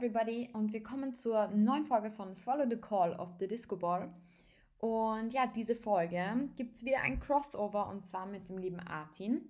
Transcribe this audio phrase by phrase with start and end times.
[0.00, 4.10] Everybody und willkommen zur neuen Folge von Follow the Call of the Disco Ball.
[4.78, 9.42] Und ja, diese Folge gibt es wieder ein Crossover und zwar mit dem lieben Artin.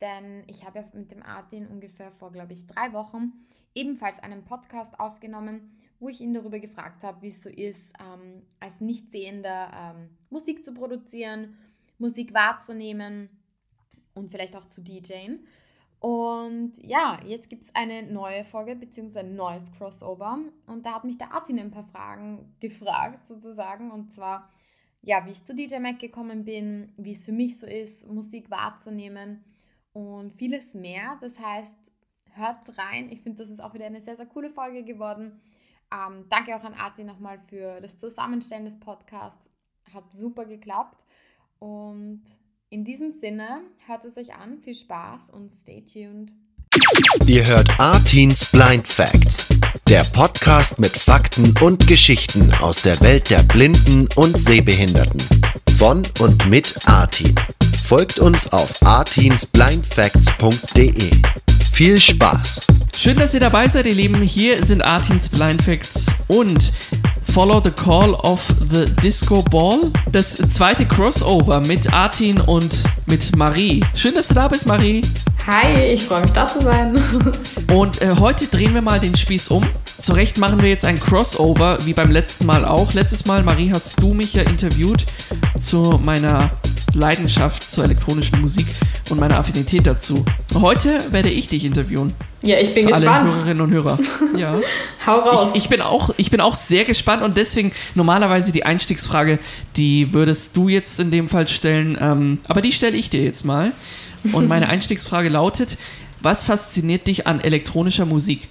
[0.00, 3.32] Denn ich habe ja mit dem Artin ungefähr vor, glaube ich, drei Wochen
[3.74, 8.42] ebenfalls einen Podcast aufgenommen, wo ich ihn darüber gefragt habe, wie es so ist, ähm,
[8.60, 11.58] als Nichtsehender ähm, Musik zu produzieren,
[11.98, 13.28] Musik wahrzunehmen
[14.14, 15.48] und vielleicht auch zu DJen.
[15.98, 19.20] Und ja, jetzt gibt es eine neue Folge bzw.
[19.20, 20.38] ein neues Crossover.
[20.66, 23.90] Und da hat mich der Artin ein paar Fragen gefragt sozusagen.
[23.90, 24.50] Und zwar,
[25.02, 28.50] ja, wie ich zu DJ Mac gekommen bin, wie es für mich so ist, Musik
[28.50, 29.44] wahrzunehmen
[29.92, 31.16] und vieles mehr.
[31.20, 31.74] Das heißt,
[32.34, 33.10] hört rein.
[33.10, 35.40] Ich finde, das ist auch wieder eine sehr, sehr coole Folge geworden.
[35.92, 39.48] Ähm, danke auch an Artin nochmal für das Zusammenstellen des Podcasts.
[39.92, 41.04] Hat super geklappt.
[41.58, 42.22] Und
[42.70, 46.32] in diesem Sinne, hört es euch an, viel Spaß und stay tuned.
[47.26, 49.46] Ihr hört Artins Blind Facts,
[49.88, 55.22] der Podcast mit Fakten und Geschichten aus der Welt der Blinden und Sehbehinderten.
[55.78, 57.34] Von und mit Artin.
[57.86, 61.10] Folgt uns auf artinsblindfacts.de.
[61.72, 62.66] Viel Spaß!
[62.96, 64.20] Schön, dass ihr dabei seid, ihr Lieben.
[64.22, 66.72] Hier sind Artins Blind Facts und
[67.32, 69.92] Follow the Call of the Disco Ball.
[70.10, 73.84] Das zweite Crossover mit Artin und mit Marie.
[73.94, 75.02] Schön, dass du da bist, Marie.
[75.46, 76.98] Hi, ich freue mich da zu sein.
[77.72, 79.64] und äh, heute drehen wir mal den Spieß um.
[80.00, 82.94] Zu Recht machen wir jetzt ein Crossover, wie beim letzten Mal auch.
[82.94, 85.06] Letztes Mal, Marie, hast du mich ja interviewt
[85.60, 86.50] zu meiner
[86.94, 88.66] Leidenschaft zur elektronischen Musik
[89.10, 90.24] und meiner Affinität dazu.
[90.54, 92.14] Heute werde ich dich interviewen.
[92.46, 93.28] Ja, ich bin Für gespannt.
[93.28, 93.98] Alle Hörerinnen und Hörer.
[94.36, 94.60] Ja.
[95.06, 95.48] Hau raus.
[95.54, 99.38] Ich, ich, bin auch, ich bin auch sehr gespannt und deswegen normalerweise die Einstiegsfrage,
[99.76, 103.44] die würdest du jetzt in dem Fall stellen, ähm, aber die stelle ich dir jetzt
[103.44, 103.72] mal.
[104.32, 105.78] Und meine Einstiegsfrage lautet:
[106.20, 108.48] Was fasziniert dich an elektronischer Musik?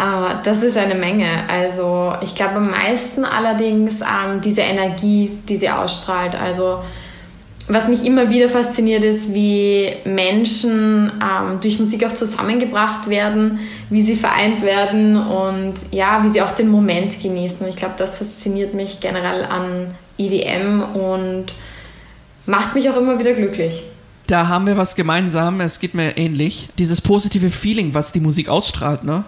[0.00, 1.48] Uh, das ist eine Menge.
[1.48, 6.34] Also ich glaube am meisten allerdings ähm, diese Energie, die sie ausstrahlt.
[6.34, 6.82] Also
[7.68, 14.02] was mich immer wieder fasziniert ist, wie Menschen ähm, durch Musik auch zusammengebracht werden, wie
[14.02, 17.66] sie vereint werden und ja, wie sie auch den Moment genießen.
[17.68, 21.54] Ich glaube, das fasziniert mich generell an EDM und
[22.46, 23.82] macht mich auch immer wieder glücklich.
[24.26, 26.68] Da haben wir was gemeinsam, es geht mir ähnlich.
[26.78, 29.24] Dieses positive Feeling, was die Musik ausstrahlt, ne?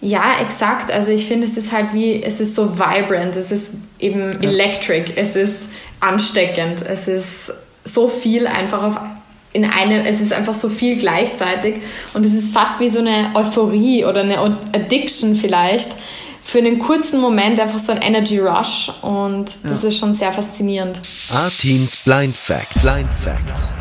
[0.00, 0.90] Ja, exakt.
[0.90, 4.50] Also ich finde, es ist halt wie, es ist so vibrant, es ist eben ja.
[4.50, 5.66] electric, es ist
[6.02, 6.82] ansteckend.
[6.82, 7.52] Es ist
[7.84, 8.96] so viel einfach auf
[9.54, 11.76] in einem, es ist einfach so viel gleichzeitig
[12.14, 15.90] und es ist fast wie so eine Euphorie oder eine Addiction vielleicht.
[16.42, 19.88] Für einen kurzen Moment einfach so ein Energy Rush und das ja.
[19.88, 20.98] ist schon sehr faszinierend.
[21.32, 22.80] Artins Blind Facts.
[22.82, 23.72] Blind Facts.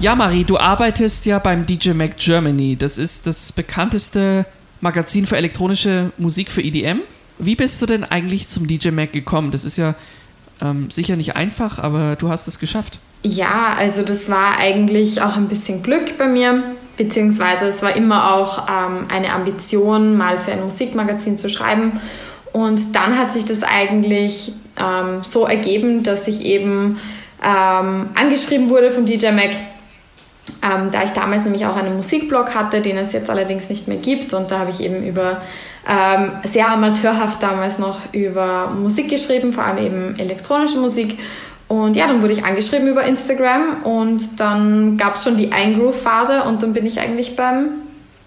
[0.00, 2.76] Ja, Marie, du arbeitest ja beim DJ Mac Germany.
[2.76, 4.46] Das ist das bekannteste
[4.80, 7.00] Magazin für elektronische Musik für EDM.
[7.38, 9.50] Wie bist du denn eigentlich zum DJ Mac gekommen?
[9.50, 9.94] Das ist ja
[10.62, 12.98] ähm, sicher nicht einfach, aber du hast es geschafft.
[13.22, 16.62] Ja, also das war eigentlich auch ein bisschen Glück bei mir,
[16.96, 22.00] beziehungsweise es war immer auch ähm, eine Ambition, mal für ein Musikmagazin zu schreiben.
[22.52, 26.98] Und dann hat sich das eigentlich ähm, so ergeben, dass ich eben
[27.42, 29.50] ähm, angeschrieben wurde vom DJ Mac,
[30.62, 33.98] ähm, da ich damals nämlich auch einen Musikblog hatte, den es jetzt allerdings nicht mehr
[33.98, 34.34] gibt.
[34.34, 35.40] Und da habe ich eben über
[35.88, 41.18] ähm, sehr amateurhaft damals noch über Musik geschrieben, vor allem eben elektronische Musik.
[41.68, 46.42] Und ja, dann wurde ich angeschrieben über Instagram und dann gab es schon die Eingroove-Phase
[46.42, 47.68] und dann bin ich eigentlich beim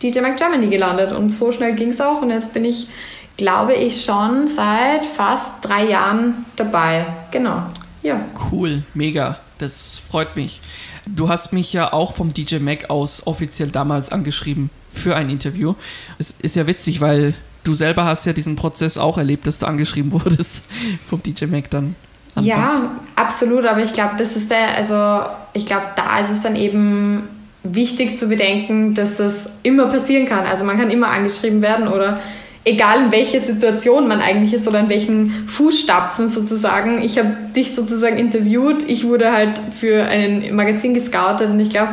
[0.01, 1.11] DJ Mac Germany gelandet.
[1.11, 2.87] Und so schnell ging es auch und jetzt bin ich,
[3.35, 7.05] glaube ich, schon seit fast drei Jahren dabei.
[7.31, 7.63] Genau.
[8.01, 8.21] Ja.
[8.51, 9.39] Cool, mega.
[9.57, 10.61] Das freut mich.
[11.05, 15.75] Du hast mich ja auch vom DJ Mac aus offiziell damals angeschrieben für ein Interview.
[16.17, 17.33] Es ist ja witzig, weil
[17.63, 20.63] du selber hast ja diesen Prozess auch erlebt, dass du angeschrieben wurdest
[21.05, 21.95] vom DJ Mac dann.
[22.35, 22.47] Anfangs.
[22.47, 25.21] Ja, absolut, aber ich glaube, das ist der, also
[25.53, 27.23] ich glaube, da ist es dann eben
[27.63, 30.45] wichtig zu bedenken, dass das immer passieren kann.
[30.45, 32.19] Also man kann immer angeschrieben werden oder
[32.65, 37.01] egal in welcher Situation man eigentlich ist oder in welchen Fußstapfen sozusagen.
[37.01, 41.89] Ich habe dich sozusagen interviewt, ich wurde halt für ein Magazin gescoutet und ich glaube,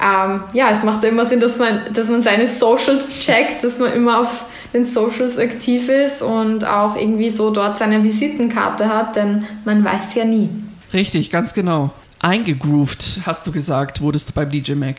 [0.00, 3.92] ähm, ja, es macht immer Sinn, dass man, dass man seine Socials checkt, dass man
[3.92, 9.46] immer auf den Socials aktiv ist und auch irgendwie so dort seine Visitenkarte hat, denn
[9.64, 10.50] man weiß ja nie.
[10.92, 11.90] Richtig, ganz genau.
[12.18, 14.96] Eingegroovt, hast du gesagt, wurdest du beim DJ Mac.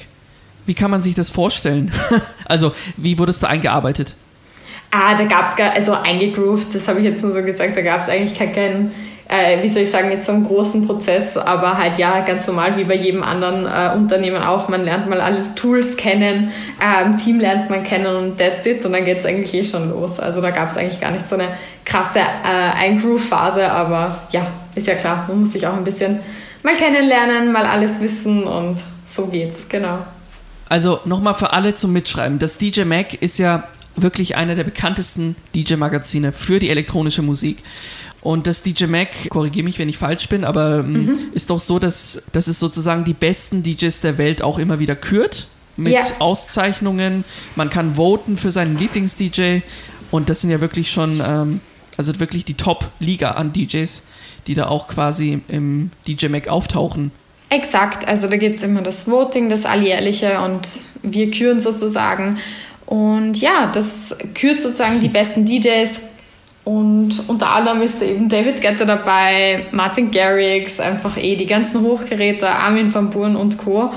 [0.65, 1.91] Wie kann man sich das vorstellen?
[2.45, 4.15] also, wie wurdest du eingearbeitet?
[4.97, 7.81] Ah, da gab es gar, also eingegroovt, das habe ich jetzt nur so gesagt, da
[7.81, 8.93] gab es eigentlich keinen,
[9.27, 12.77] äh, wie soll ich sagen, jetzt so einen großen Prozess, aber halt ja, ganz normal
[12.77, 14.69] wie bei jedem anderen äh, Unternehmen auch.
[14.69, 18.93] Man lernt mal alle Tools kennen, ähm, Team lernt man kennen und that's it und
[18.93, 20.17] dann geht es eigentlich eh schon los.
[20.17, 21.49] Also da gab es eigentlich gar nicht so eine
[21.83, 26.21] krasse äh, Eingroove-Phase, aber ja, ist ja klar, man muss sich auch ein bisschen
[26.63, 28.77] mal kennenlernen, mal alles wissen und
[29.13, 29.97] so geht's, genau.
[30.69, 32.39] Also nochmal für alle zum Mitschreiben.
[32.39, 33.65] Das DJ Mac ist ja
[33.95, 37.63] wirklich einer der bekanntesten DJ-Magazine für die elektronische Musik.
[38.21, 41.17] Und das DJ Mac, korrigiere mich, wenn ich falsch bin, aber ähm, mhm.
[41.33, 44.95] ist doch so, dass, dass es sozusagen die besten DJs der Welt auch immer wieder
[44.95, 45.47] kürt
[45.77, 46.01] mit ja.
[46.19, 47.23] Auszeichnungen.
[47.55, 49.59] Man kann voten für seinen Lieblings-DJ
[50.11, 51.59] und das sind ja wirklich schon, ähm,
[51.97, 54.03] also wirklich die Top-Liga an DJs,
[54.47, 57.11] die da auch quasi im DJ Mac auftauchen.
[57.49, 60.67] Exakt, also da gibt es immer das Voting, das alljährliche und
[61.03, 62.39] wir küren sozusagen.
[62.85, 63.85] Und ja, das
[64.33, 65.99] kürt sozusagen die besten DJs.
[66.63, 72.49] Und unter anderem ist eben David Guetta dabei, Martin Garrix, einfach eh die ganzen Hochgeräte,
[72.49, 73.93] Armin van Buuren und Co.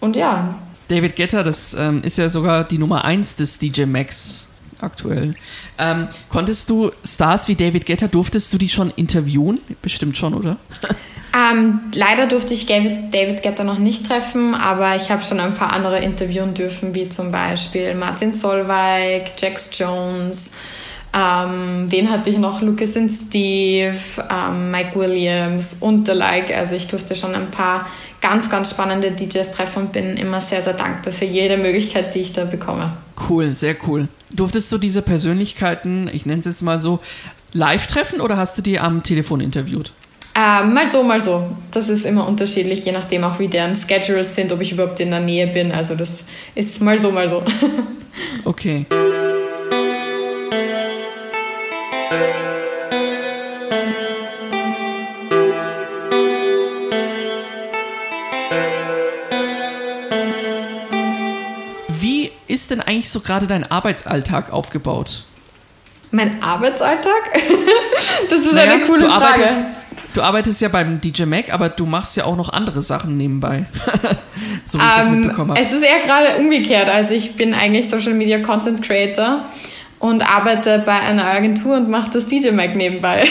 [0.00, 0.56] Und ja.
[0.88, 4.48] David Guetta, das ähm, ist ja sogar die Nummer 1 des DJ Max
[4.80, 5.34] aktuell.
[5.78, 9.60] Ähm, konntest du Stars wie David Guetta, durftest du die schon interviewen?
[9.80, 10.56] Bestimmt schon, oder?
[11.34, 15.72] Ähm, leider durfte ich David Getter noch nicht treffen, aber ich habe schon ein paar
[15.72, 20.52] andere interviewen dürfen, wie zum Beispiel Martin Solveig, Jax Jones.
[21.12, 22.60] Ähm, wen hatte ich noch?
[22.60, 23.96] Lucas und Steve,
[24.30, 26.54] ähm, Mike Williams und the like.
[26.56, 27.86] Also ich durfte schon ein paar
[28.20, 32.20] ganz, ganz spannende DJs treffen und bin immer sehr, sehr dankbar für jede Möglichkeit, die
[32.20, 32.96] ich da bekomme.
[33.28, 34.08] Cool, sehr cool.
[34.30, 37.00] Durftest du diese Persönlichkeiten, ich nenne es jetzt mal so,
[37.52, 39.92] live treffen oder hast du die am Telefon interviewt?
[40.36, 41.48] Äh, mal so, mal so.
[41.70, 45.10] Das ist immer unterschiedlich, je nachdem auch wie deren Schedules sind, ob ich überhaupt in
[45.10, 45.70] der Nähe bin.
[45.70, 46.20] Also das
[46.56, 47.44] ist mal so, mal so.
[48.44, 48.84] okay.
[62.00, 65.22] Wie ist denn eigentlich so gerade dein Arbeitsalltag aufgebaut?
[66.10, 67.22] Mein Arbeitsalltag?
[68.30, 69.24] das ist naja, eine coole Frage.
[69.24, 69.60] Arbeitest,
[70.14, 73.66] Du arbeitest ja beim DJ Mac, aber du machst ja auch noch andere Sachen nebenbei.
[74.66, 75.60] so wie ich um, das ähm, mitbekommen habe.
[75.60, 76.88] Es ist eher gerade umgekehrt.
[76.88, 79.44] Also ich bin eigentlich Social Media Content Creator
[79.98, 83.24] und arbeite bei einer Agentur und mache das DJ Mac nebenbei.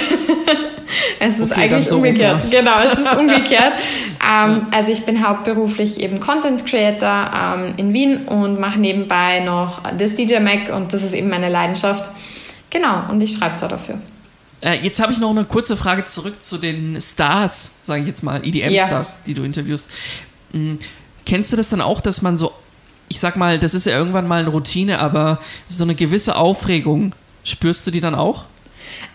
[1.19, 2.43] es ist okay, eigentlich so umgekehrt.
[2.43, 3.73] Rum, Genau, es ist umgekehrt.
[4.21, 9.81] ähm, also ich bin hauptberuflich eben Content Creator ähm, in Wien und mache nebenbei noch
[9.97, 12.11] das DJ Mac und das ist eben meine Leidenschaft.
[12.69, 13.99] Genau, und ich schreibe da dafür.
[14.63, 18.23] Äh, jetzt habe ich noch eine kurze Frage zurück zu den Stars, sage ich jetzt
[18.23, 19.21] mal, EDM-Stars, ja.
[19.27, 19.91] die du interviewst.
[20.53, 20.77] Mhm.
[21.25, 22.53] Kennst du das dann auch, dass man so,
[23.09, 27.13] ich sag mal, das ist ja irgendwann mal eine Routine, aber so eine gewisse Aufregung,
[27.43, 28.45] spürst du die dann auch?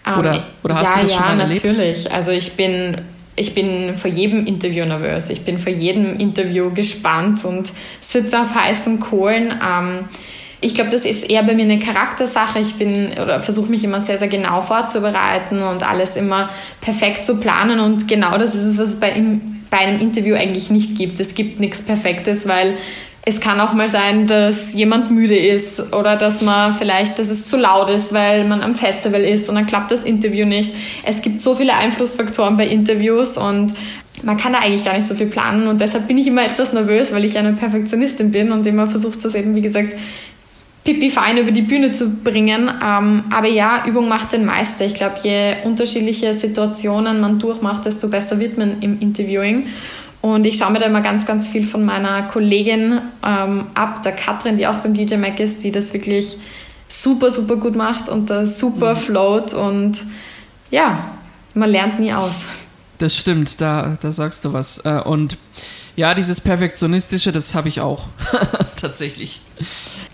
[0.06, 1.65] Um, oder, oder hast ja, du das schon mal erlebt?
[1.65, 2.12] Ja, natürlich.
[2.12, 2.97] Also ich bin
[3.37, 5.31] ich bin vor jedem Interview nervös.
[5.31, 7.69] Ich bin vor jedem Interview gespannt und
[8.01, 9.55] sitze auf heißen Kohlen.
[9.65, 10.06] Ähm,
[10.60, 12.58] ich glaube, das ist eher bei mir eine Charaktersache.
[12.58, 16.48] Ich bin oder versuche mich immer sehr, sehr genau vorzubereiten und alles immer
[16.81, 17.79] perfekt zu planen.
[17.79, 19.15] Und genau das ist es, was es bei,
[19.70, 21.20] bei einem Interview eigentlich nicht gibt.
[21.20, 22.74] Es gibt nichts Perfektes, weil
[23.24, 27.44] es kann auch mal sein, dass jemand müde ist oder dass man vielleicht, dass es
[27.44, 30.72] zu laut ist, weil man am Festival ist und dann klappt das Interview nicht.
[31.05, 33.74] Es gibt so viele Einflussfaktoren bei Interviews und
[34.22, 36.72] man kann da eigentlich gar nicht so viel planen und deshalb bin ich immer etwas
[36.72, 39.94] nervös, weil ich eine Perfektionistin bin und immer versucht das eben, wie gesagt,
[40.89, 42.71] pipi fein über die Bühne zu bringen.
[42.83, 44.87] Ähm, aber ja, Übung macht den Meister.
[44.87, 49.67] Ich glaube, je unterschiedliche Situationen man durchmacht, desto besser wird man im Interviewing.
[50.23, 54.13] Und ich schaue mir da immer ganz, ganz viel von meiner Kollegin ähm, ab, der
[54.13, 56.39] Katrin, die auch beim DJ Mac ist, die das wirklich
[56.89, 58.99] super, super gut macht und da super mhm.
[58.99, 59.53] float.
[59.53, 60.03] Und
[60.71, 61.11] ja,
[61.53, 62.47] man lernt nie aus.
[62.97, 64.79] Das stimmt, da, da sagst du was.
[64.87, 65.37] Äh, und
[65.98, 68.06] ja, dieses Perfektionistische, das habe ich auch.
[68.76, 69.40] Tatsächlich.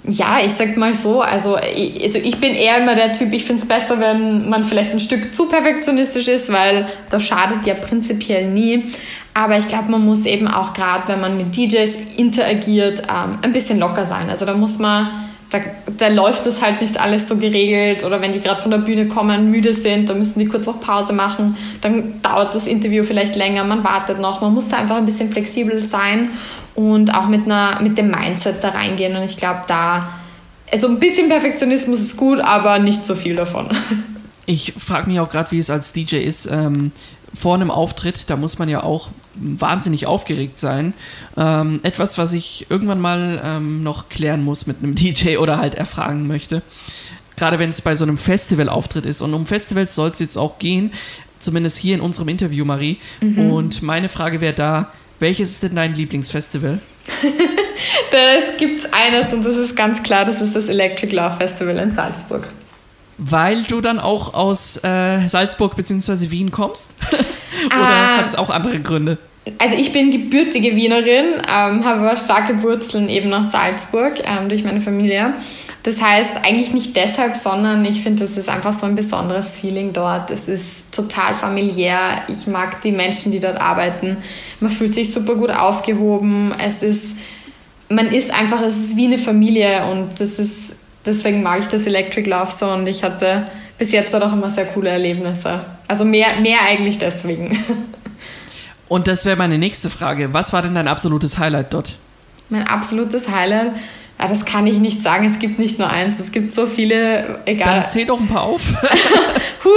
[0.05, 3.45] Ja, ich sag mal so, also ich, also ich bin eher immer der Typ, ich
[3.45, 7.75] finde es besser, wenn man vielleicht ein Stück zu perfektionistisch ist, weil das schadet ja
[7.75, 8.85] prinzipiell nie.
[9.35, 13.53] Aber ich glaube, man muss eben auch gerade, wenn man mit DJs interagiert, ähm, ein
[13.53, 14.31] bisschen locker sein.
[14.31, 15.24] Also da muss man
[15.55, 15.61] da,
[15.97, 19.07] da läuft das halt nicht alles so geregelt oder wenn die gerade von der Bühne
[19.07, 23.37] kommen, müde sind, dann müssen die kurz noch Pause machen, dann dauert das Interview vielleicht
[23.37, 26.31] länger, man wartet noch, man muss da einfach ein bisschen flexibel sein
[26.75, 30.09] und auch mit, einer, mit dem Mindset da reingehen und ich glaube, da,
[30.73, 33.69] also ein bisschen Perfektionismus ist gut, aber nicht so viel davon.
[34.47, 36.51] Ich frage mich auch gerade, wie es als DJ ist.
[36.53, 36.93] Ähm,
[37.35, 40.95] vor einem Auftritt, da muss man ja auch wahnsinnig aufgeregt sein.
[41.37, 45.75] Ähm, etwas, was ich irgendwann mal ähm, noch klären muss mit einem DJ oder halt
[45.75, 46.63] erfragen möchte.
[47.37, 49.21] Gerade wenn es bei so einem Festival-Auftritt ist.
[49.21, 50.93] Und um Festivals soll es jetzt auch gehen.
[51.41, 52.99] zumindest hier in unserem Interview, Marie.
[53.21, 53.51] Mhm.
[53.51, 56.79] Und meine Frage wäre da, welches ist denn dein Lieblingsfestival?
[58.11, 61.91] das gibt eines und das ist ganz klar, das ist das Electric Love Festival in
[61.91, 62.49] Salzburg.
[63.17, 66.31] Weil du dann auch aus äh, Salzburg bzw.
[66.31, 66.91] Wien kommst?
[67.67, 69.19] Oder ah, hat es auch andere Gründe?
[69.59, 74.65] Also ich bin gebürtige Wienerin, ähm, habe aber starke Wurzeln eben nach Salzburg ähm, durch
[74.65, 75.35] meine Familie.
[75.83, 79.93] Das heißt eigentlich nicht deshalb, sondern ich finde, das ist einfach so ein besonderes Feeling
[79.93, 80.31] dort.
[80.31, 82.23] Es ist total familiär.
[82.27, 84.17] Ich mag die Menschen, die dort arbeiten.
[84.61, 86.55] Man fühlt sich super gut aufgehoben.
[86.59, 87.15] Es ist,
[87.91, 90.64] man ist einfach, es ist wie eine Familie und das ist,
[91.07, 93.47] deswegen mag ich das Electric Love so und ich hatte
[93.79, 95.65] bis jetzt auch immer sehr coole Erlebnisse.
[95.89, 97.59] Also mehr, mehr eigentlich deswegen.
[98.89, 100.33] Und das wäre meine nächste Frage.
[100.33, 101.99] Was war denn dein absolutes Highlight dort?
[102.49, 103.73] Mein absolutes Highlight?
[104.19, 105.29] Ja, das kann ich nicht sagen.
[105.31, 106.21] Es gibt nicht nur eins.
[106.21, 107.81] Es gibt so viele, egal.
[107.81, 108.63] Dann zähl doch ein paar auf.
[109.63, 109.71] Puh,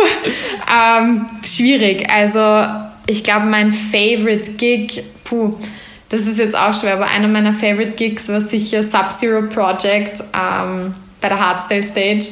[0.71, 2.07] ähm, schwierig.
[2.11, 2.67] Also,
[3.07, 5.57] ich glaube, mein Favorite Gig, puh,
[6.09, 10.93] das ist jetzt auch schwer, aber einer meiner Favorite Gigs war sicher Sub-Zero Project ähm,
[11.21, 12.25] bei der Hardstyle Stage.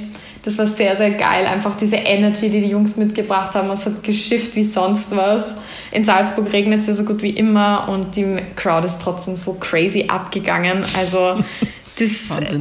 [0.43, 1.47] Das war sehr, sehr geil.
[1.47, 3.69] Einfach diese Energy, die die Jungs mitgebracht haben.
[3.71, 5.43] Es hat geschifft wie sonst was.
[5.91, 9.53] In Salzburg regnet es ja so gut wie immer und die Crowd ist trotzdem so
[9.53, 10.85] crazy abgegangen.
[10.97, 11.43] Also
[11.99, 12.09] das,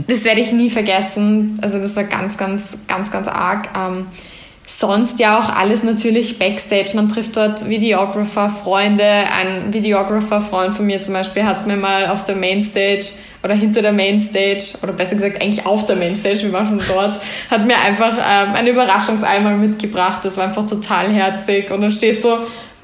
[0.06, 1.58] das werde ich nie vergessen.
[1.60, 3.68] Also das war ganz, ganz, ganz, ganz arg.
[3.76, 4.06] Ähm,
[4.66, 6.92] sonst ja auch alles natürlich Backstage.
[6.94, 9.04] Man trifft dort Videographer, Freunde.
[9.04, 13.06] Ein Videographer-Freund von mir zum Beispiel hat mir mal auf der Mainstage
[13.42, 17.20] oder hinter der Mainstage oder besser gesagt eigentlich auf der Mainstage, wir waren schon dort,
[17.50, 20.24] hat mir einfach ähm, einen Überraschungseimer mitgebracht.
[20.24, 21.70] Das war einfach total herzig.
[21.70, 22.38] Und dann stehst du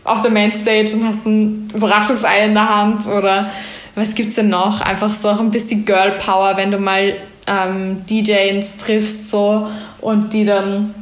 [0.05, 3.51] auf der Mainstage und hast ein Überraschungsei in der Hand oder
[3.95, 4.81] was gibt's denn noch?
[4.83, 7.15] Einfach so auch ein bisschen Girl Power, wenn du mal
[7.47, 9.67] ähm, DJs triffst so
[10.01, 10.95] und die dann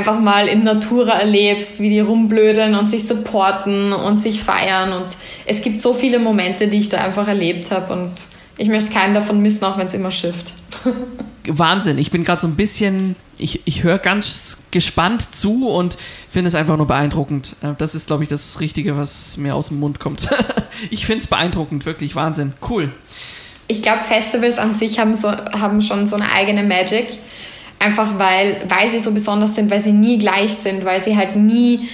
[0.00, 5.08] einfach mal in Natura erlebst, wie die rumblödeln und sich supporten und sich feiern und
[5.44, 8.12] es gibt so viele Momente, die ich da einfach erlebt habe und
[8.56, 10.52] ich möchte keinen davon missen, auch wenn es immer schifft.
[11.46, 15.98] Wahnsinn, ich bin gerade so ein bisschen, ich, ich höre ganz gespannt zu und
[16.30, 17.56] finde es einfach nur beeindruckend.
[17.62, 20.30] Äh, das ist, glaube ich, das Richtige, was mir aus dem Mund kommt.
[20.90, 22.54] ich finde es beeindruckend, wirklich Wahnsinn.
[22.68, 22.90] Cool.
[23.68, 27.18] Ich glaube, Festivals an sich haben, so, haben schon so eine eigene Magic.
[27.80, 31.34] Einfach weil, weil sie so besonders sind, weil sie nie gleich sind, weil sie halt
[31.34, 31.88] nie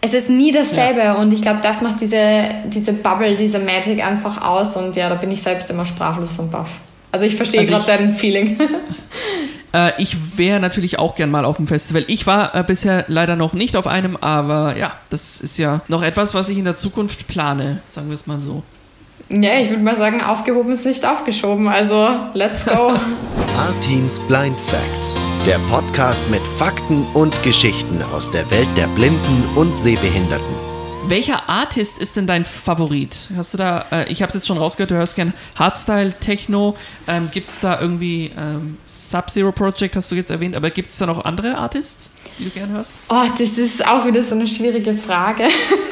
[0.00, 1.14] es ist nie dasselbe ja.
[1.14, 5.16] und ich glaube, das macht diese, diese Bubble, diese Magic einfach aus und ja, da
[5.16, 6.70] bin ich selbst immer sprachlos und baff.
[7.10, 8.58] Also ich verstehe also gerade dein Feeling.
[9.70, 12.02] Äh, ich wäre natürlich auch gern mal auf dem Festival.
[12.06, 16.02] Ich war äh, bisher leider noch nicht auf einem, aber ja, das ist ja noch
[16.02, 18.62] etwas, was ich in der Zukunft plane, sagen wir es mal so.
[19.30, 21.68] Ja, ich würde mal sagen, aufgehoben ist nicht aufgeschoben.
[21.68, 22.94] Also, let's go.
[23.58, 25.18] Artins Blind Facts.
[25.46, 30.54] Der Podcast mit Fakten und Geschichten aus der Welt der Blinden und Sehbehinderten.
[31.08, 33.30] Welcher Artist ist denn dein Favorit?
[33.36, 36.74] Hast du da, äh, ich habe es jetzt schon rausgehört, du hörst gern Hardstyle, Techno.
[37.06, 40.96] Ähm, gibt es da irgendwie ähm, Sub-Zero Project, hast du jetzt erwähnt, aber gibt es
[40.96, 42.96] da noch andere Artists, die du gern hörst?
[43.10, 45.44] Oh, das ist auch wieder so eine schwierige Frage.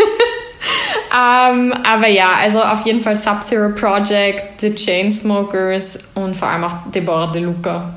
[1.16, 6.90] ähm, aber ja, also auf jeden Fall Sub-Zero Project, The Chainsmokers und vor allem auch
[6.94, 7.94] Deborah De Luca.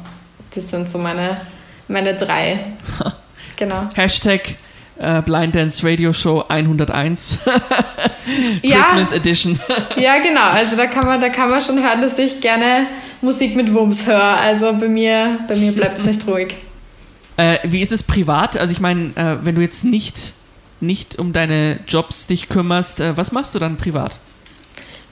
[0.55, 1.41] Das sind so meine,
[1.87, 2.59] meine drei.
[3.57, 3.89] genau.
[3.95, 4.55] Hashtag
[4.99, 7.39] äh, Blind Dance Radio Show 101.
[8.61, 9.59] Christmas ja, Edition.
[9.97, 10.49] ja, genau.
[10.51, 12.87] Also da kann, man, da kann man schon hören, dass ich gerne
[13.21, 14.37] Musik mit Wumms höre.
[14.37, 16.55] Also bei mir, bei mir bleibt es nicht ruhig.
[17.37, 18.57] Äh, wie ist es privat?
[18.57, 20.33] Also ich meine, äh, wenn du jetzt nicht
[20.81, 24.19] nicht um deine Jobs dich kümmerst, äh, was machst du dann privat?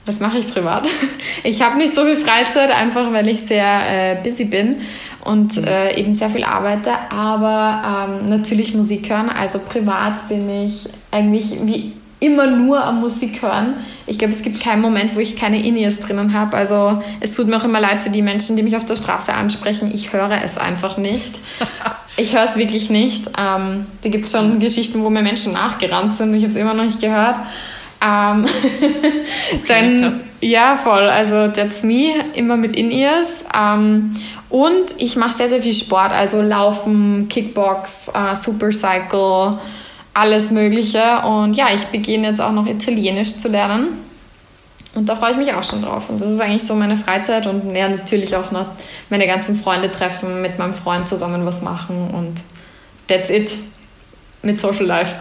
[0.06, 0.86] Was mache ich privat?
[1.44, 4.80] Ich habe nicht so viel Freizeit, einfach weil ich sehr äh, busy bin
[5.24, 5.64] und mhm.
[5.64, 9.30] äh, eben sehr viel arbeite, aber ähm, natürlich Musik hören.
[9.30, 13.74] Also privat bin ich eigentlich wie immer nur am Musik hören.
[14.06, 16.56] Ich glaube, es gibt keinen Moment, wo ich keine In-Ears drinnen habe.
[16.56, 19.32] Also es tut mir auch immer leid für die Menschen, die mich auf der Straße
[19.32, 19.92] ansprechen.
[19.94, 21.36] Ich höre es einfach nicht.
[22.18, 23.26] Ich höre es wirklich nicht.
[23.38, 26.74] Ähm, da gibt es schon Geschichten, wo mir Menschen nachgerannt sind ich habe es immer
[26.74, 27.36] noch nicht gehört.
[28.04, 28.44] Ähm,
[29.54, 31.08] okay, dann, ja, voll.
[31.08, 33.28] Also that's me, immer mit In-Ears.
[33.56, 34.14] Ähm,
[34.48, 39.58] und ich mache sehr, sehr viel Sport, also Laufen, Kickbox, äh, Supercycle,
[40.12, 41.22] alles Mögliche.
[41.24, 44.07] Und ja, ich beginne jetzt auch noch Italienisch zu lernen.
[44.98, 46.10] Und da freue ich mich auch schon drauf.
[46.10, 48.66] Und das ist eigentlich so meine Freizeit und ja, natürlich auch noch
[49.10, 52.42] meine ganzen Freunde treffen, mit meinem Freund zusammen was machen und
[53.06, 53.52] that's it
[54.42, 55.14] mit Social Life.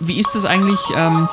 [0.00, 0.80] Wie ist das eigentlich?
[0.98, 1.30] Ähm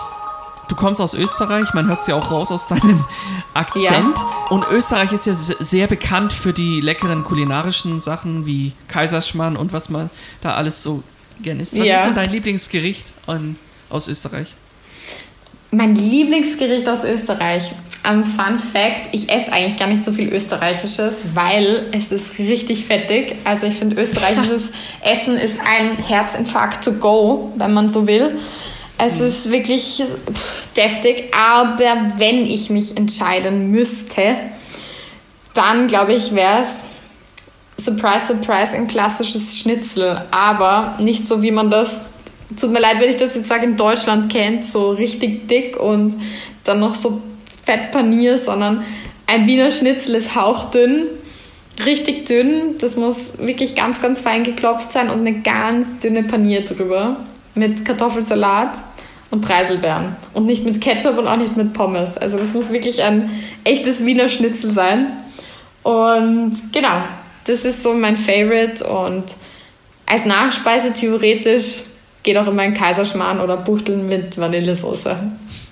[0.67, 3.05] du kommst aus Österreich, man hört es ja auch raus aus deinem
[3.53, 4.17] Akzent.
[4.17, 4.47] Ja.
[4.49, 9.89] Und Österreich ist ja sehr bekannt für die leckeren kulinarischen Sachen wie Kaiserschmarrn und was
[9.89, 10.09] man
[10.41, 11.03] da alles so
[11.41, 11.77] gern isst.
[11.77, 11.99] Was ja.
[11.99, 13.57] ist denn dein Lieblingsgericht an,
[13.89, 14.53] aus Österreich?
[15.71, 17.71] Mein Lieblingsgericht aus Österreich.
[18.09, 22.85] Um, Fun Fact: Ich esse eigentlich gar nicht so viel Österreichisches, weil es ist richtig
[22.85, 23.35] fettig.
[23.45, 24.69] Also, ich finde, österreichisches
[25.01, 28.37] Essen ist ein Herzinfarkt to go, wenn man so will.
[28.97, 29.27] Es mhm.
[29.27, 30.03] ist wirklich
[30.75, 34.37] deftig, aber wenn ich mich entscheiden müsste,
[35.53, 41.69] dann glaube ich, wäre es Surprise, Surprise, ein klassisches Schnitzel, aber nicht so, wie man
[41.69, 42.01] das,
[42.59, 46.15] tut mir leid, wenn ich das jetzt sage, in Deutschland kennt, so richtig dick und
[46.63, 47.21] dann noch so
[47.65, 48.85] Fettpanier, sondern
[49.27, 51.07] ein Wiener Schnitzel ist hauchdünn,
[51.85, 52.77] richtig dünn.
[52.79, 57.17] Das muss wirklich ganz, ganz fein geklopft sein und eine ganz dünne Panier drüber
[57.55, 58.77] mit Kartoffelsalat
[59.31, 60.15] und Preiselbeeren.
[60.33, 62.17] Und nicht mit Ketchup und auch nicht mit Pommes.
[62.17, 63.29] Also das muss wirklich ein
[63.63, 65.07] echtes Wiener Schnitzel sein.
[65.83, 67.01] Und genau,
[67.45, 68.83] das ist so mein Favorite.
[68.85, 69.23] Und
[70.05, 71.81] als Nachspeise theoretisch
[72.23, 75.15] geht auch immer ein Kaiserschmarrn oder Buchteln mit Vanillesoße.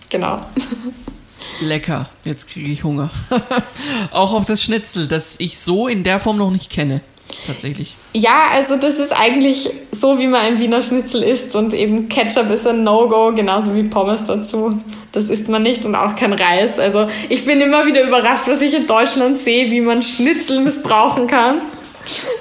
[0.10, 0.40] Genau.
[1.62, 3.10] Lecker, jetzt kriege ich Hunger.
[4.12, 7.02] auch auf das Schnitzel, das ich so in der Form noch nicht kenne
[7.46, 7.96] tatsächlich.
[8.14, 12.50] Ja, also das ist eigentlich so, wie man ein Wiener Schnitzel isst und eben Ketchup
[12.52, 14.78] ist ein No-Go, genauso wie Pommes dazu.
[15.12, 16.80] Das isst man nicht und auch kein Reis.
[16.80, 21.28] Also ich bin immer wieder überrascht, was ich in Deutschland sehe, wie man Schnitzel missbrauchen
[21.28, 21.62] kann.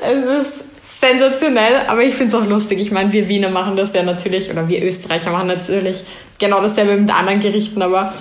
[0.03, 0.65] Es ist
[1.01, 2.81] sensationell, aber ich finde es auch lustig.
[2.81, 6.05] Ich meine, wir Wiener machen das ja natürlich, oder wir Österreicher machen natürlich
[6.39, 8.15] genau dasselbe mit anderen Gerichten, aber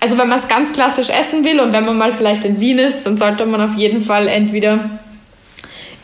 [0.00, 2.78] also wenn man es ganz klassisch essen will und wenn man mal vielleicht in Wien
[2.78, 4.90] ist, dann sollte man auf jeden Fall entweder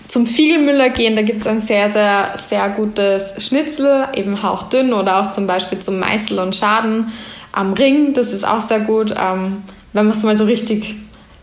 [0.08, 5.20] zum Fiegelmüller gehen, da gibt es ein sehr, sehr, sehr gutes Schnitzel, eben hauchdünn oder
[5.20, 7.12] auch zum Beispiel zum Meißel und Schaden
[7.52, 9.62] am Ring, das ist auch sehr gut, ähm,
[9.92, 10.96] wenn man es mal so richtig,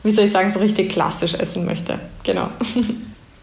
[0.03, 1.99] wie soll ich sagen, so richtig klassisch essen möchte.
[2.23, 2.49] Genau.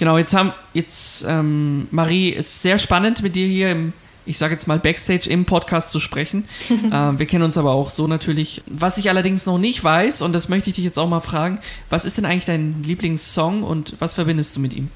[0.00, 3.92] Genau, jetzt haben, jetzt, ähm, Marie, ist sehr spannend mit dir hier im
[4.28, 6.44] ich sage jetzt mal Backstage im Podcast zu sprechen.
[6.70, 8.62] äh, wir kennen uns aber auch so natürlich.
[8.66, 11.58] Was ich allerdings noch nicht weiß, und das möchte ich dich jetzt auch mal fragen,
[11.88, 14.90] was ist denn eigentlich dein Lieblingssong und was verbindest du mit ihm?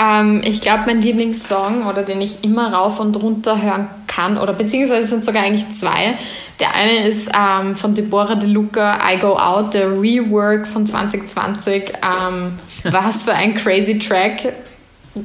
[0.00, 4.54] Ähm, ich glaube, mein Lieblingssong oder den ich immer rauf und runter hören kann, oder
[4.54, 6.16] beziehungsweise sind sogar eigentlich zwei.
[6.58, 11.92] Der eine ist ähm, von Deborah De Luca, I Go Out, der Rework von 2020.
[12.02, 14.54] Ähm, was für ein crazy Track.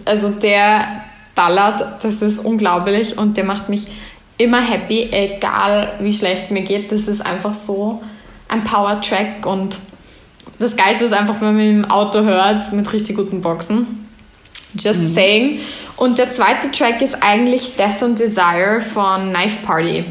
[0.04, 1.04] Also der
[1.36, 3.88] ballert, das ist unglaublich und der macht mich
[4.38, 6.92] immer happy, egal wie schlecht es mir geht.
[6.92, 8.02] Das ist einfach so
[8.50, 9.78] ein Power-Track und
[10.60, 14.05] das Geilste ist einfach, wenn man ihn im Auto hört mit richtig guten Boxen.
[14.80, 15.08] Just mhm.
[15.08, 15.60] saying.
[15.98, 20.06] Und der zweite Track ist eigentlich Death and Desire von Knife Party.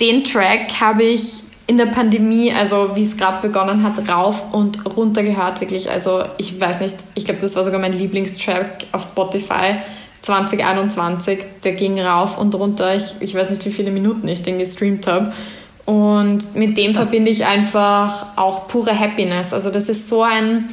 [0.00, 4.84] Den Track habe ich in der Pandemie, also wie es gerade begonnen hat, rauf und
[4.96, 5.88] runter gehört, wirklich.
[5.88, 9.76] Also ich weiß nicht, ich glaube, das war sogar mein Lieblingstrack auf Spotify
[10.22, 11.38] 2021.
[11.62, 12.96] Der ging rauf und runter.
[12.96, 15.32] Ich, ich weiß nicht, wie viele Minuten ich den gestreamt habe.
[15.84, 19.52] Und mit dem verbinde ich einfach auch pure Happiness.
[19.52, 20.68] Also das ist so ein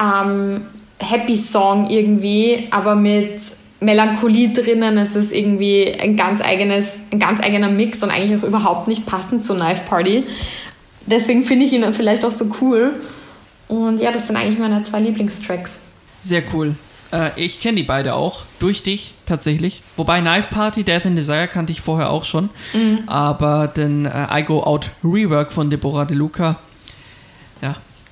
[0.00, 0.66] ähm,
[0.98, 3.40] Happy Song irgendwie, aber mit
[3.80, 4.96] Melancholie drinnen.
[4.98, 9.06] Es ist irgendwie ein ganz eigenes, ein ganz eigener Mix und eigentlich auch überhaupt nicht
[9.06, 10.24] passend zur Knife Party.
[11.06, 12.94] Deswegen finde ich ihn vielleicht auch so cool.
[13.68, 15.80] Und ja, das sind eigentlich meine zwei Lieblingstracks.
[16.20, 16.74] Sehr cool.
[17.12, 18.44] Äh, ich kenne die beide auch.
[18.58, 19.82] Durch dich tatsächlich.
[19.96, 22.50] Wobei Knife Party, Death and Desire kannte ich vorher auch schon.
[22.72, 23.00] Mhm.
[23.06, 26.56] Aber den äh, I Go Out Rework von Deborah De Luca,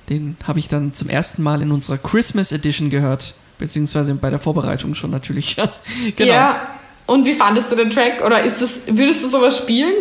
[0.09, 3.35] den habe ich dann zum ersten Mal in unserer Christmas Edition gehört.
[3.57, 5.55] Beziehungsweise bei der Vorbereitung schon natürlich.
[6.15, 6.31] genau.
[6.31, 6.75] Ja,
[7.07, 8.23] und wie fandest du den Track?
[8.25, 9.93] Oder ist das, würdest du sowas spielen?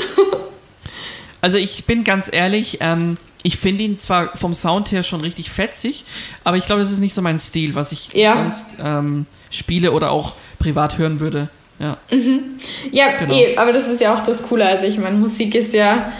[1.40, 5.50] also ich bin ganz ehrlich, ähm, ich finde ihn zwar vom Sound her schon richtig
[5.50, 6.04] fetzig,
[6.44, 8.32] aber ich glaube, das ist nicht so mein Stil, was ich ja.
[8.32, 11.48] sonst ähm, spiele oder auch privat hören würde.
[11.78, 12.56] Ja, mhm.
[12.90, 13.34] ja genau.
[13.34, 14.66] eh, aber das ist ja auch das Coole.
[14.66, 16.12] Also ich meine, Musik ist ja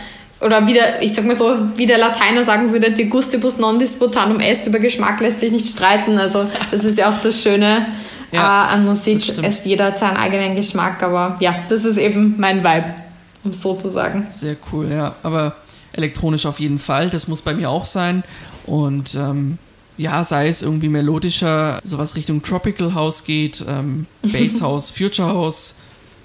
[0.45, 4.41] oder wieder, ich sag mal so, wie der Lateiner sagen würde, de gustibus non disputanum
[4.41, 6.19] est, über Geschmack lässt sich nicht streiten.
[6.19, 7.87] Also das ist ja auch das Schöne
[8.31, 9.23] ja, äh, an Musik.
[9.43, 12.95] Es jeder hat seinen eigenen Geschmack, aber ja, das ist eben mein Vibe,
[13.43, 14.27] um so zu sagen.
[14.29, 15.17] Sehr cool, ja.
[15.23, 15.57] Aber
[15.93, 18.23] elektronisch auf jeden Fall, das muss bei mir auch sein.
[18.67, 19.57] Und ähm,
[19.97, 25.77] ja, sei es irgendwie melodischer, sowas Richtung Tropical House geht, ähm, Bass House, Future House.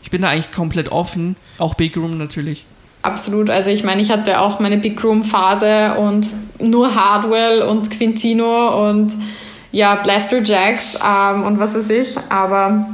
[0.03, 1.37] Ich bin da eigentlich komplett offen.
[1.57, 2.65] Auch Big Room natürlich.
[3.01, 3.49] Absolut.
[3.49, 6.27] Also ich meine, ich hatte auch meine Big Room Phase und
[6.61, 9.11] nur Hardwell und Quintino und
[9.71, 12.17] ja, Blaster Jacks ähm, und was weiß ich.
[12.29, 12.89] Aber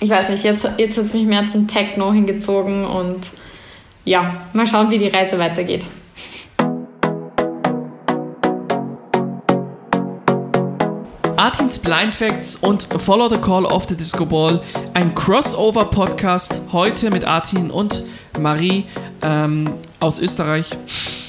[0.00, 3.20] ich weiß nicht, jetzt, jetzt hat es mich mehr zum Techno hingezogen und
[4.04, 5.86] ja, mal schauen, wie die Reise weitergeht.
[11.36, 14.60] Artins Blind Facts und Follow the Call of the Disco Ball,
[14.94, 18.04] ein Crossover-Podcast heute mit Artin und
[18.40, 18.86] Marie
[19.22, 20.70] ähm, aus Österreich,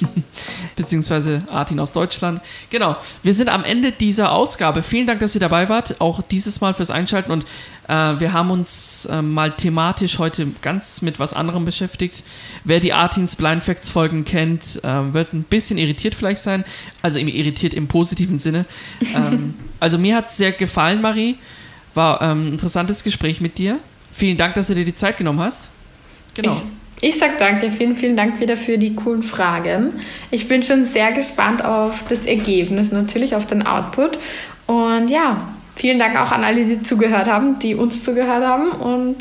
[0.76, 2.42] beziehungsweise Artin aus Deutschland.
[2.70, 4.84] Genau, wir sind am Ende dieser Ausgabe.
[4.84, 7.46] Vielen Dank, dass ihr dabei wart, auch dieses Mal fürs Einschalten und
[7.88, 12.24] äh, wir haben uns äh, mal thematisch heute ganz mit was anderem beschäftigt.
[12.64, 16.64] Wer die Artins Blind Facts Folgen kennt, äh, wird ein bisschen irritiert vielleicht sein,
[17.02, 18.66] also irritiert im positiven Sinne.
[19.16, 21.38] Ähm, also mir hat es sehr gefallen, Marie.
[21.96, 23.80] War ähm, ein interessantes Gespräch mit dir.
[24.14, 25.72] Vielen Dank, dass du dir die Zeit genommen hast.
[26.36, 26.54] Genau.
[26.54, 26.64] Ich,
[27.02, 29.94] ich sag danke, vielen, vielen Dank wieder für die coolen Fragen.
[30.32, 34.18] Ich bin schon sehr gespannt auf das Ergebnis, natürlich auf den Output.
[34.68, 38.72] Und ja, vielen Dank auch an alle, die zugehört haben, die uns zugehört haben.
[38.72, 39.18] Und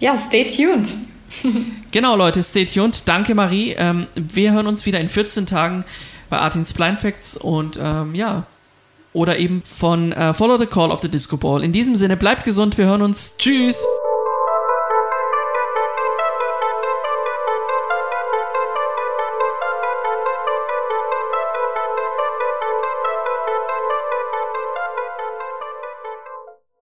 [0.00, 0.88] ja, stay tuned.
[1.92, 3.06] genau, Leute, stay tuned.
[3.06, 3.74] Danke, Marie.
[3.78, 5.84] Ähm, wir hören uns wieder in 14 Tagen
[6.30, 7.36] bei Artins Blind Facts.
[7.36, 8.44] Und ähm, ja,
[9.12, 11.62] oder eben von uh, Follow the Call of the Disco Ball.
[11.62, 13.36] In diesem Sinne, bleibt gesund, wir hören uns.
[13.38, 13.84] Tschüss!